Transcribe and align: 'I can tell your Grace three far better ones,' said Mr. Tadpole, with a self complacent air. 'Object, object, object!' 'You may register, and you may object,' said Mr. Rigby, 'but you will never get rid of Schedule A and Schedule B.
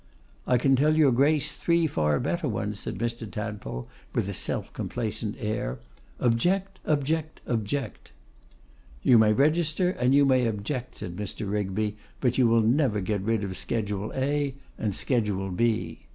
'I 0.47 0.57
can 0.57 0.75
tell 0.75 0.95
your 0.97 1.11
Grace 1.11 1.51
three 1.51 1.85
far 1.85 2.19
better 2.19 2.47
ones,' 2.49 2.79
said 2.79 2.97
Mr. 2.97 3.29
Tadpole, 3.29 3.87
with 4.15 4.27
a 4.27 4.33
self 4.33 4.73
complacent 4.73 5.35
air. 5.39 5.77
'Object, 6.19 6.79
object, 6.87 7.39
object!' 7.45 8.11
'You 9.03 9.19
may 9.19 9.31
register, 9.31 9.91
and 9.91 10.15
you 10.15 10.25
may 10.25 10.47
object,' 10.47 10.95
said 10.95 11.15
Mr. 11.17 11.47
Rigby, 11.47 11.97
'but 12.19 12.39
you 12.39 12.47
will 12.47 12.61
never 12.63 12.99
get 12.99 13.21
rid 13.21 13.43
of 13.43 13.55
Schedule 13.55 14.11
A 14.15 14.55
and 14.75 14.95
Schedule 14.95 15.51
B. 15.51 15.99